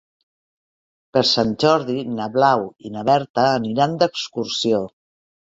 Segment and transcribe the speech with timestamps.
[1.17, 4.85] Per Sant Jordi na Blau i na Berta aniran d'excursió.